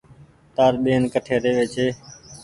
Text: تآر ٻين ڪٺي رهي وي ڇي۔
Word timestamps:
تآر 0.55 0.73
ٻين 0.83 1.01
ڪٺي 1.13 1.35
رهي 1.43 1.51
وي 1.57 1.65
ڇي۔ 1.73 1.87